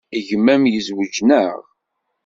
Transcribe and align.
Gma-m 0.27 0.63
yezwej, 0.73 1.15
naɣ? 1.29 1.59